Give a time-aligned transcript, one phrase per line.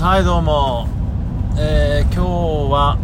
[0.00, 0.86] はいどうも。
[1.58, 2.98] えー、今日は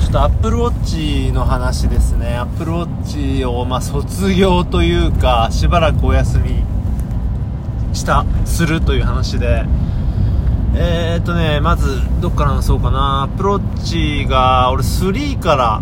[0.00, 2.36] ちょっと Apple Watch の話ですね。
[2.36, 6.64] Apple Watch をまあ卒業というかしばらくお休み
[7.94, 9.66] したするという話で。
[10.74, 13.28] えー、っとねまずどっから話そうかな。
[13.32, 15.80] Apple Watch が俺3から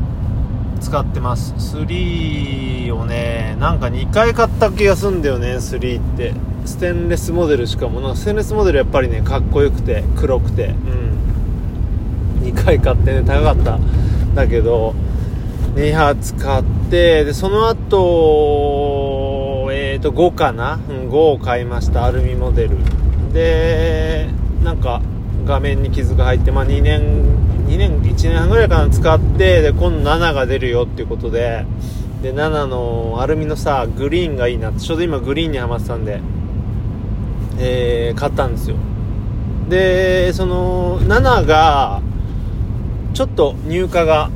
[0.85, 1.55] 使ってます。
[1.55, 6.35] 3をねなんか2回買った気がすんだよね3って。
[6.67, 8.09] ステンレスモデルしかもな。
[8.09, 10.67] んかステンレスモデルやっぱりねかっこよくて黒くて。
[10.67, 12.47] うん。
[12.47, 13.79] 2回買ってね高かった。
[14.35, 14.95] だけど
[15.75, 22.77] 2発買ってでその後えっ、ー、と5かな、うん、5を買いましたアルミモデル。
[23.33, 24.29] で
[24.63, 25.01] なんか
[25.47, 31.67] 画面に傷が入ってまあ2年2年1年半ぐらいかな使ってで今度7が出るよっていうことで
[32.23, 36.21] で7のアルミのさグリーンがいいなってちょうど今グリーンにはまってたんで、
[37.59, 38.77] えー、買ったんですよ。
[39.69, 42.01] でその7が
[43.13, 44.31] ちょっと入荷が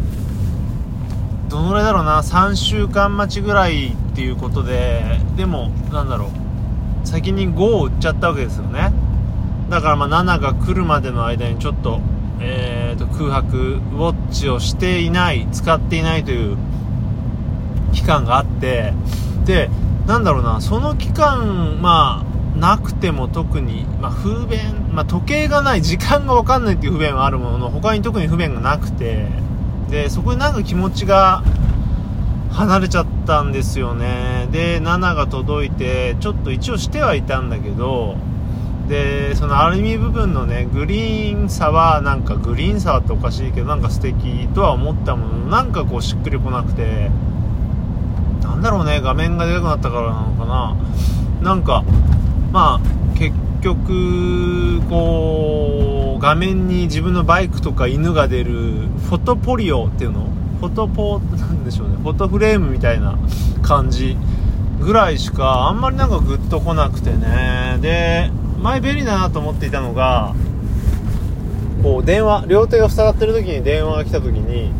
[1.48, 6.32] どのぐらいだろうな3週間待ちぐらいっていうことででもなんだろ
[7.04, 8.92] う先に5を売っちゃったわけですよね。
[9.70, 12.00] だからまあ7が来るまでの間にちょっと
[12.40, 16.56] えーと、空白ウォッチをしていない使っていないという
[17.92, 18.92] 期間があって
[19.44, 19.70] で
[20.06, 29.28] なんだろうなその期間まあなくても特に、まあ、不便、まあ、時計がない時間が分かんないっていう不便はあるものの他に特に不便がなくて
[29.90, 31.42] でそこになんか気持ちが
[32.50, 34.48] 離れちゃったんですよね。
[34.50, 38.16] で7が届いてちょっと一応してはいたんだけど
[38.88, 47.10] でそのアルミ部分のねグリーンさはなんかグリーンさっておかしいけどなんか素敵とは思ったものなんかこうしっくりこなくて
[48.42, 50.76] なんだろうね画面がでかくなったからなのかな。
[51.42, 51.84] なんか
[52.50, 60.26] まあ結局こう画面に自分のバイクとか犬が出るフォトポリオっていうの？
[60.60, 61.96] フォトポなんでしょうね。
[61.96, 63.16] フォトフレームみたいな
[63.62, 64.16] 感じ
[64.80, 67.78] ぐらいしかあんまりなんかグッとこなくてね。
[67.80, 68.30] で
[68.60, 70.34] 前便利だなと思っていたのが
[71.82, 74.72] こう電話両手が塞がってる時に電話が来た時に、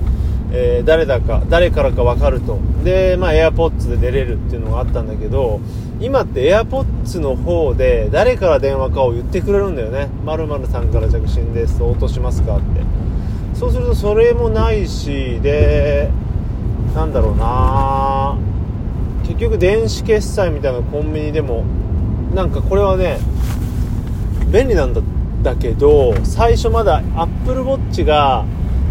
[0.53, 2.59] えー、誰だか誰からか分かると。
[2.85, 5.61] でまあ AirPods で出れるっていうのがあったんだけど
[6.01, 10.09] 今って AirPods の方で誰から電話かを言ってくれるんだよね。
[10.25, 11.83] 〇〇さんから着信です。
[11.83, 12.65] 応答しますかって。
[13.55, 16.11] そうするとそれもないしで
[16.95, 18.37] なんだろうな。
[19.25, 21.65] 結局電子決済みたいなコンビニでも
[22.35, 23.19] なんかこれはね
[24.51, 25.01] 便利なんだ
[25.43, 28.45] だけど最初まだ Apple Watch が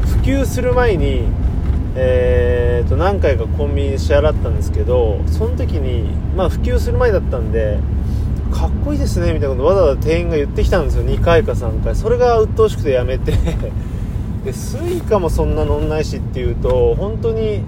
[0.06, 1.24] 普及する前に
[2.00, 7.80] えー、と何回かコンビニで支払ったんですけどその時にまあ普及する前だったんで
[8.52, 11.04] かっこいいですねみたいなことわざわざ店員が言ってきたんですよ。
[11.04, 11.96] 2回か3回。
[11.96, 13.32] それが鬱陶しくてやめて。
[14.46, 17.64] で Suica もそんな乗んないしっていうと本当に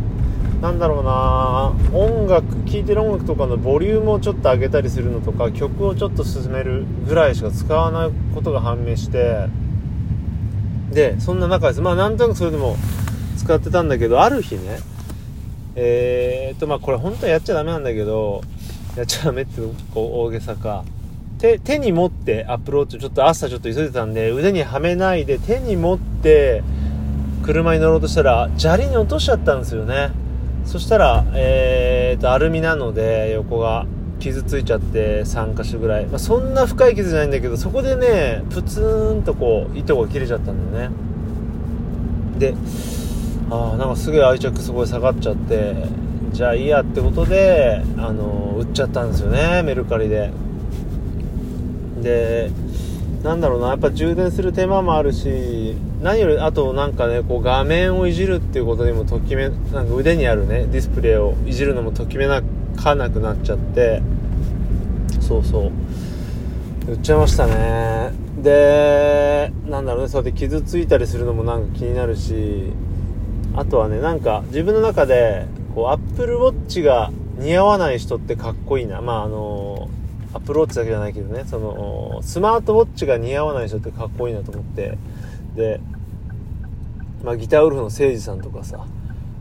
[0.62, 1.74] なんだろうな。
[1.97, 9.47] 音楽聴いてる音楽とかのボリュームをちょっと上げたりするのとか曲をちょっと進めるぐらいしか使わないことが判明して
[10.92, 11.81] でそんな中です。
[11.81, 12.75] まあなんとなくそれでも
[13.38, 14.80] 使ってたんだけどある日ね
[15.75, 18.41] えー、っとまあこれ本当はやっちゃダメなんだけど
[18.97, 19.62] やっちゃダメって
[19.94, 20.84] こう大げさか。
[21.38, 26.64] 手手に持ってアプローチちょっと朝ちょっと急いでたんで腕にはめないで手に持って
[27.44, 30.12] 車に乗ろうとしたら砂利に落としちゃったんですよね。
[30.66, 33.86] そしたら、えーと、アルミなので横が
[34.20, 38.81] 傷ついちゃって3箇所ぐらい、まあ、そんな深い傷じゃないんだけどそこでねプツ
[39.20, 40.96] ンとこう糸が切れちゃったんだよね。
[42.38, 42.53] で
[43.50, 45.75] ああなんかすげえ愛着そこで下がっちゃって
[46.31, 50.31] じゃあいいやってことであの売っちゃったんですよねメルカリで。
[52.02, 52.52] で
[53.24, 62.41] なんだろうなやっぱ充電する手間もあるし何よりあとなんかねこう画面をいじるっていうことにもときめなんか腕にあるねディスプレイをいじるのもときめな
[62.78, 64.02] かなくなっちゃって。
[65.19, 65.72] そうそう。
[66.91, 68.11] 売っちゃいましたね。
[68.41, 72.72] でなんだろうねそうやって傷ついたりするのもなんか気になるし
[73.53, 75.46] あとはねなんか自分の中で
[75.76, 79.02] こうアップルウォッチが似合わない人ってかっこいいな。
[79.02, 79.68] まああの
[80.34, 81.43] アプローチだけじゃないけどね。
[81.46, 84.97] そのスマートウォッチが似合わない人ってかっこいいなと思って。
[85.55, 85.79] で、
[87.23, 88.85] まあ、ギターウルフの誠司さんとかさ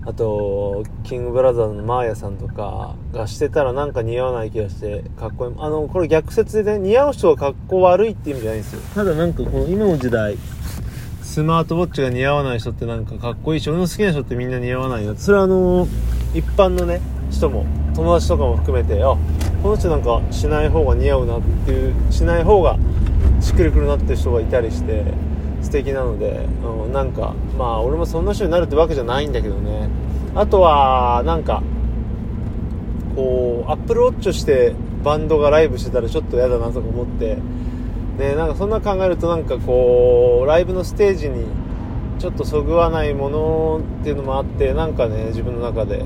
[0.04, 5.54] あとキングブラザーズのマーヤさんとかがしてたらなんか似合わない気がしてかっこいい。
[5.58, 8.80] あのこれ逆説でね似合う人がかっこ悪いって意味じゃないんですよ。
[8.94, 10.38] ただなんかこの今の時代
[11.22, 15.14] スマートウォッチが似合わない人ってなんかかっこいいし俺の好きな人ってみんな似合わないよ。
[15.14, 15.86] それはあの
[16.34, 19.14] 一般のね人も友達とかも含めてあ
[19.62, 22.78] この人なんかしない方が似合うなっていうしない方が
[23.40, 25.04] しっくりくるなっていう人がいたりして
[25.62, 29.88] 素敵なので、うん、なんかまあ俺もそんな人になるってわけじゃないんだけどね。
[30.34, 31.62] あとはなんか
[33.16, 37.38] こうアップルウォッチしてバンドがライブしてたらちょっと嫌だなとか思って
[38.18, 41.46] ねなんかそんな考えるとなんかこうライブのステージに
[42.20, 46.04] ちょっとそぐわないものっていうのもあってなんかね自分の中で。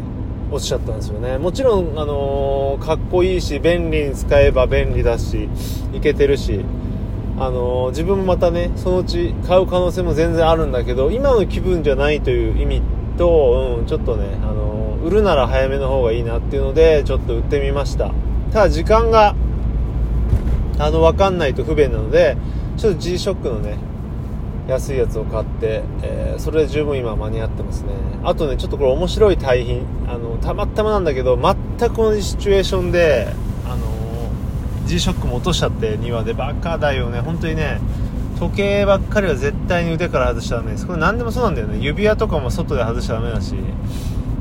[0.52, 1.38] 落ちちゃったんですよね。
[1.38, 5.48] もちろん、あのー、かっこいいし便利に使えば便利だし
[5.94, 6.64] いけてるし、
[7.38, 12.82] あのー、自分もまたねそのうち買う可能性も全然あるんだけど今の気分じゃないという意味
[13.16, 18.12] と、うん、ちょっとね、あのー、売るなら早めの方がいいなっていうのでちょっと売ってみました。
[18.52, 19.34] ただ時間が
[20.78, 22.36] あの分かんないと不便なので
[22.76, 23.78] ちょっと G-SHOCK のね
[24.72, 27.90] 安いやつを買って、えー、それで十分今間に合ってますね。
[28.24, 33.32] あとねちょっとこれ面白い対品あのたまたまなんだけど全く同じシチュエーションで
[33.68, 33.86] あの
[34.86, 36.32] G ショックも落としちゃって庭で。
[36.32, 37.20] バカだよね。
[37.20, 37.80] 本当にね
[38.38, 40.86] 時計ばっかりは絶対に腕から外しちゃダメです。
[40.86, 41.78] これ何でもそうなんだよね。
[41.78, 43.54] 指輪とかも外で外しちゃダメだし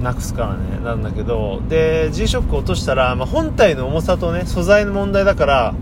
[0.01, 0.83] なくすからね。
[0.83, 1.61] なんだけど。
[1.69, 5.75] で G ショック落としたら、まあ、本体の重さとね素材の問題だから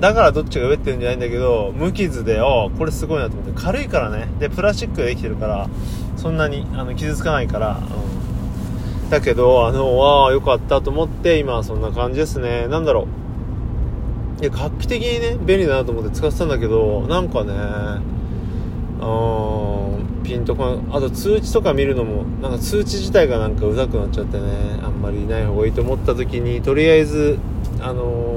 [0.00, 3.60] だからどっちが上ってるんじゃないんだけど無傷であこれすごいなと思って。
[3.60, 4.28] 軽いからね。
[4.38, 5.68] でプラスチックでできてるから
[6.16, 7.78] そんなにあの傷つかないから、
[9.04, 12.66] うん、だけどあのああよかったと思って今はそんな感じですね。
[12.68, 13.06] なんだろ
[14.38, 14.40] う。
[14.42, 17.52] いや画期的にね便利だなと思って使ってたんだけどなんかね
[19.00, 27.38] うんピンとこあと通知とか見るのもなんか通知自体がなんかうざくなっちゃってねあんまりいない方がいいと思った時にとりあえず
[27.80, 28.29] あのー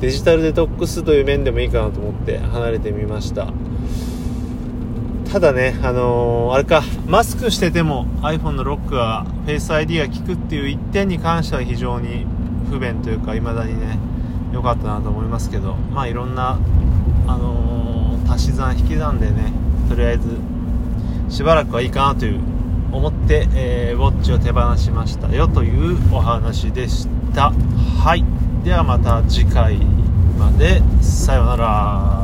[0.00, 3.52] デジタルデトックスという面でもいいかなと思って離れてみました。
[5.30, 6.82] ただねあのー、あれか。
[7.06, 12.26] マスクしてても iPhone のロックは Face ID が効くっていう一点に関しては非常に
[12.70, 13.98] 不便というか未だにね
[14.52, 15.74] 良かったなと思いますけど。
[15.74, 16.58] まあいろんな
[17.26, 19.52] あのー、足し算引き算でね
[19.88, 20.22] とりあえず
[21.28, 22.40] しばらくはいいかなという
[22.90, 27.52] 思って、えー、ウォッチを手放しましたよというお話でした。
[28.02, 28.39] はい。
[28.64, 29.78] ではまた次回
[30.38, 30.82] まで。
[31.00, 32.19] さようなら。